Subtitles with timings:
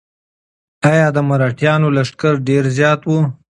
[0.91, 3.09] ایا د مرهټیانو لښکر ډېر زیات و؟